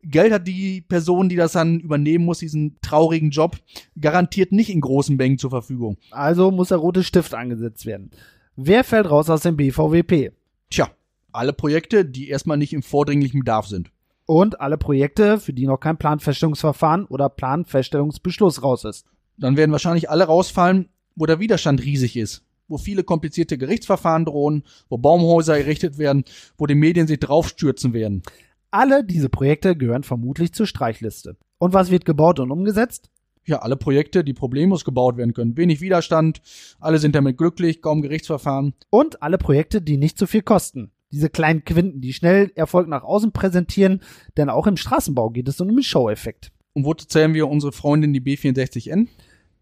[0.02, 3.56] Geld hat die Person, die das dann übernehmen muss, diesen traurigen Job,
[3.98, 5.96] garantiert nicht in großen Mengen zur Verfügung.
[6.10, 8.10] Also muss der rote Stift angesetzt werden.
[8.54, 10.32] Wer fällt raus aus dem BVWP?
[10.68, 10.90] Tja,
[11.32, 13.90] alle Projekte, die erstmal nicht im vordringlichen Bedarf sind.
[14.26, 19.06] Und alle Projekte, für die noch kein Planfeststellungsverfahren oder Planfeststellungsbeschluss raus ist.
[19.36, 24.64] Dann werden wahrscheinlich alle rausfallen, wo der Widerstand riesig ist, wo viele komplizierte Gerichtsverfahren drohen,
[24.88, 26.24] wo Baumhäuser errichtet werden,
[26.56, 28.22] wo die Medien sich draufstürzen werden.
[28.70, 31.36] Alle diese Projekte gehören vermutlich zur Streichliste.
[31.58, 33.10] Und was wird gebaut und umgesetzt?
[33.46, 35.56] Ja, alle Projekte, die problemlos gebaut werden können.
[35.56, 36.40] Wenig Widerstand,
[36.80, 38.74] alle sind damit glücklich, kaum Gerichtsverfahren.
[38.90, 40.90] Und alle Projekte, die nicht zu viel kosten.
[41.12, 44.00] Diese kleinen Quinten, die schnell Erfolg nach außen präsentieren,
[44.36, 46.50] denn auch im Straßenbau geht es um einen Show-Effekt.
[46.74, 49.08] Und wozu zählen wir unsere Freundin, die B64N?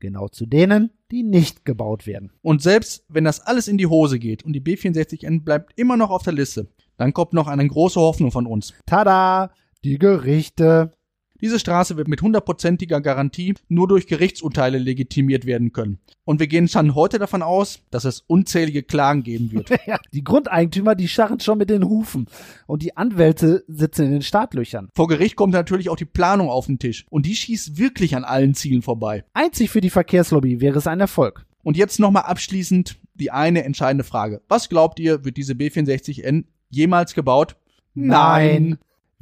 [0.01, 2.33] Genau zu denen, die nicht gebaut werden.
[2.42, 6.11] Und selbst wenn das alles in die Hose geht und die B64N bleibt immer noch
[6.11, 8.75] auf der Liste, dann kommt noch eine große Hoffnung von uns.
[8.87, 9.53] Tada!
[9.85, 10.92] Die Gerichte.
[11.42, 15.98] Diese Straße wird mit hundertprozentiger Garantie nur durch Gerichtsurteile legitimiert werden können.
[16.24, 19.70] Und wir gehen schon heute davon aus, dass es unzählige Klagen geben wird.
[19.87, 22.26] Ja, die Grundeigentümer, die scharren schon mit den Hufen.
[22.68, 24.90] Und die Anwälte sitzen in den Startlöchern.
[24.94, 27.05] Vor Gericht kommt natürlich auch die Planung auf den Tisch.
[27.11, 29.24] Und die schießt wirklich an allen Zielen vorbei.
[29.33, 31.44] Einzig für die Verkehrslobby wäre es ein Erfolg.
[31.64, 34.42] Und jetzt nochmal abschließend die eine entscheidende Frage.
[34.48, 37.57] Was glaubt ihr, wird diese B64N jemals gebaut?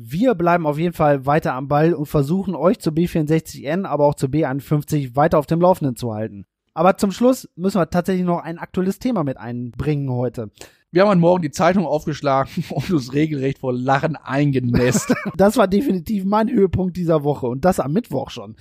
[0.03, 4.15] Wir bleiben auf jeden Fall weiter am Ball und versuchen euch zur B64N, aber auch
[4.15, 6.47] zur B51 weiter auf dem Laufenden zu halten.
[6.73, 10.51] Aber zum Schluss müssen wir tatsächlich noch ein aktuelles Thema mit einbringen heute.
[10.91, 15.15] Wir haben heute Morgen die Zeitung aufgeschlagen und uns regelrecht vor Lachen eingenässt.
[15.37, 18.57] Das war definitiv mein Höhepunkt dieser Woche und das am Mittwoch schon.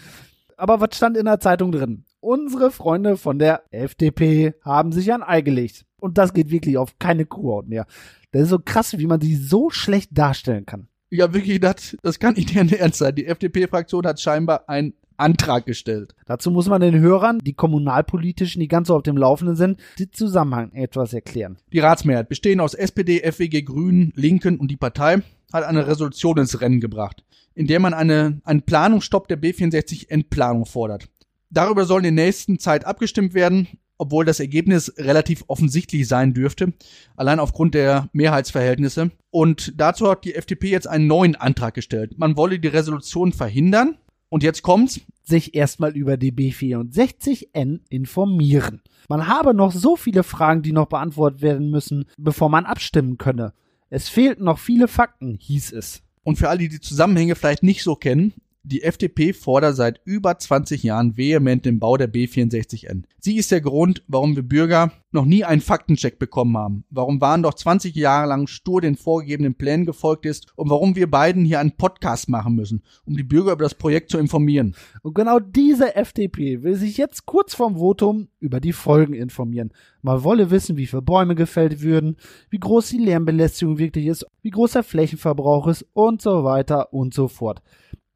[0.57, 2.03] Aber was stand in der Zeitung drin?
[2.19, 5.85] Unsere Freunde von der FDP haben sich ein Ei gelegt.
[6.01, 7.85] Und das geht wirklich auf keine Kuhhaut mehr.
[8.31, 10.89] Das ist so krass, wie man sie so schlecht darstellen kann.
[11.11, 13.15] Ich habe wirklich gedacht, das kann nicht deren Ernst sein.
[13.15, 16.15] Die FDP-Fraktion hat scheinbar einen Antrag gestellt.
[16.25, 20.11] Dazu muss man den Hörern, die kommunalpolitischen, die ganz so auf dem Laufenden sind, den
[20.13, 21.57] Zusammenhang etwas erklären.
[21.73, 26.61] Die Ratsmehrheit, bestehend aus SPD, FWG, Grünen, Linken und die Partei, hat eine Resolution ins
[26.61, 27.23] Rennen gebracht,
[27.55, 31.09] in der man eine, einen Planungsstopp der B64-Endplanung fordert.
[31.49, 33.67] Darüber soll in der nächsten Zeit abgestimmt werden,
[33.99, 36.73] obwohl das Ergebnis relativ offensichtlich sein dürfte,
[37.15, 39.11] allein aufgrund der Mehrheitsverhältnisse.
[39.29, 42.17] Und dazu hat die FDP jetzt einen neuen Antrag gestellt.
[42.17, 43.97] Man wolle die Resolution verhindern.
[44.29, 45.01] Und jetzt kommt's.
[45.23, 48.81] Sich erstmal über die B64N informieren.
[49.07, 53.53] Man habe noch so viele Fragen, die noch beantwortet werden müssen, bevor man abstimmen könne.
[53.91, 56.01] Es fehlten noch viele Fakten, hieß es.
[56.23, 60.37] Und für alle, die die Zusammenhänge vielleicht nicht so kennen, die FDP fordert seit über
[60.37, 63.03] 20 Jahren vehement den Bau der B64N.
[63.19, 67.43] Sie ist der Grund, warum wir Bürger noch nie einen Faktencheck bekommen haben, warum Waren
[67.43, 71.59] doch 20 Jahre lang stur den vorgegebenen Plänen gefolgt ist und warum wir beiden hier
[71.59, 74.75] einen Podcast machen müssen, um die Bürger über das Projekt zu informieren.
[75.01, 79.73] Und genau diese FDP will sich jetzt kurz vorm Votum über die Folgen informieren.
[80.01, 82.15] Man wolle wissen, wie viele Bäume gefällt würden,
[82.49, 87.13] wie groß die Lärmbelästigung wirklich ist, wie groß der Flächenverbrauch ist und so weiter und
[87.13, 87.61] so fort.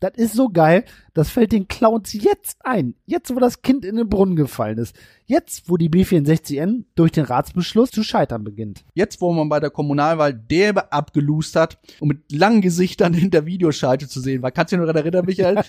[0.03, 0.83] Das ist so geil.
[1.13, 2.95] Das fällt den Clowns jetzt ein.
[3.05, 4.93] Jetzt, wo das Kind in den Brunnen gefallen ist.
[5.27, 8.83] Jetzt, wo die B64N durch den Ratsbeschluss zu scheitern beginnt.
[8.95, 14.09] Jetzt, wo man bei der Kommunalwahl derbe abgelust hat und mit langen Gesichtern hinter Videoschalte
[14.09, 14.51] zu sehen war.
[14.51, 15.63] Kannst du dich noch daran erinnern, Michael?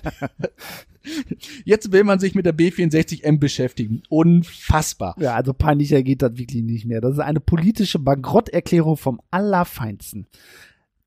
[1.64, 4.02] Jetzt will man sich mit der B64M beschäftigen.
[4.08, 5.14] Unfassbar.
[5.20, 7.00] Ja, also peinlicher geht das wirklich nicht mehr.
[7.00, 10.26] Das ist eine politische Bankrotterklärung vom Allerfeinsten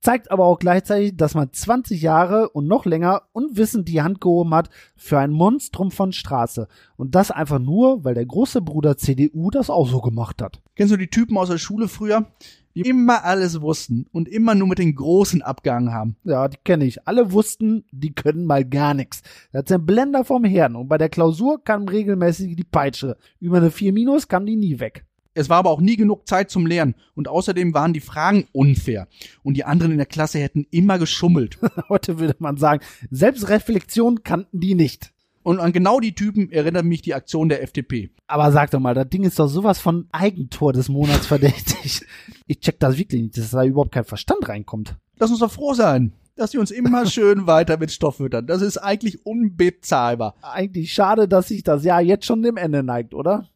[0.02, 4.54] zeigt aber auch gleichzeitig, dass man 20 Jahre und noch länger unwissend die Hand gehoben
[4.54, 6.68] hat für ein Monstrum von Straße.
[6.96, 10.62] Und das einfach nur, weil der große Bruder CDU das auch so gemacht hat.
[10.76, 12.28] Kennst du die Typen aus der Schule früher?
[12.76, 16.16] Die immer alles wussten und immer nur mit den Großen abgehangen haben.
[16.24, 17.08] Ja, die kenne ich.
[17.08, 19.24] Alle wussten, die können mal gar nichts.
[19.52, 23.18] Das ist ein Blender vom Herrn und bei der Klausur kam regelmäßig die Peitsche.
[23.40, 25.06] Über eine 4 Minus kam die nie weg.
[25.38, 29.08] Es war aber auch nie genug Zeit zum Lernen und außerdem waren die Fragen unfair
[29.44, 31.60] und die anderen in der Klasse hätten immer geschummelt.
[31.90, 35.14] Heute würde man sagen, Selbstreflexion kannten die nicht.
[35.44, 38.10] Und an genau die Typen erinnert mich die Aktion der FDP.
[38.26, 42.02] Aber sag doch mal, das Ding ist doch sowas von Eigentor des Monats verdächtig.
[42.48, 44.96] ich check das wirklich nicht, dass da überhaupt kein Verstand reinkommt.
[45.20, 48.48] Lass uns doch froh sein, dass sie uns immer schön weiter mit Stoff füttern.
[48.48, 50.34] Das ist eigentlich unbezahlbar.
[50.42, 53.48] Eigentlich schade, dass sich das Jahr jetzt schon dem Ende neigt, oder?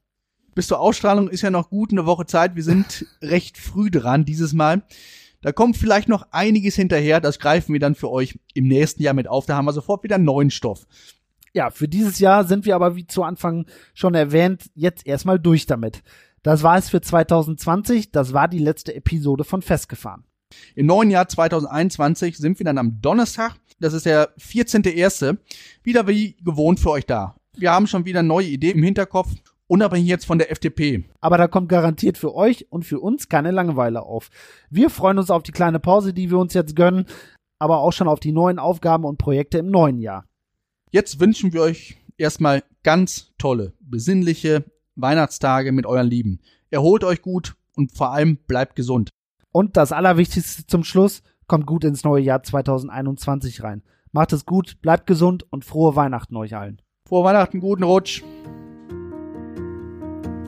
[0.61, 2.55] Bis zur Ausstrahlung ist ja noch gut eine Woche Zeit.
[2.55, 4.83] Wir sind recht früh dran dieses Mal.
[5.41, 7.19] Da kommt vielleicht noch einiges hinterher.
[7.19, 9.47] Das greifen wir dann für euch im nächsten Jahr mit auf.
[9.47, 10.85] Da haben wir sofort wieder neuen Stoff.
[11.51, 15.65] Ja, für dieses Jahr sind wir aber, wie zu Anfang schon erwähnt, jetzt erstmal durch
[15.65, 16.03] damit.
[16.43, 18.11] Das war es für 2020.
[18.11, 20.25] Das war die letzte Episode von Festgefahren.
[20.75, 25.37] Im neuen Jahr 2021 sind wir dann am Donnerstag, das ist der 14.1.,
[25.81, 27.35] wieder wie gewohnt für euch da.
[27.57, 29.31] Wir haben schon wieder neue Ideen im Hinterkopf
[29.71, 31.05] unabhängig jetzt von der FDP.
[31.21, 34.29] Aber da kommt garantiert für euch und für uns keine Langeweile auf.
[34.69, 37.05] Wir freuen uns auf die kleine Pause, die wir uns jetzt gönnen,
[37.57, 40.25] aber auch schon auf die neuen Aufgaben und Projekte im neuen Jahr.
[40.91, 46.41] Jetzt wünschen wir euch erstmal ganz tolle, besinnliche Weihnachtstage mit euren Lieben.
[46.69, 49.09] Erholt euch gut und vor allem bleibt gesund.
[49.53, 53.83] Und das Allerwichtigste zum Schluss, kommt gut ins neue Jahr 2021 rein.
[54.11, 56.81] Macht es gut, bleibt gesund und frohe Weihnachten euch allen.
[57.07, 58.21] Frohe Weihnachten, guten Rutsch.